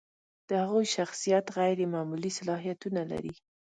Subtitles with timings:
[0.49, 3.33] د هغوی شخصیت غیر معمولي صلاحیتونه لري.